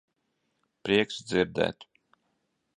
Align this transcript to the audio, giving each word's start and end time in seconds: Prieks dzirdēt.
Prieks 0.87 1.21
dzirdēt. 1.33 1.89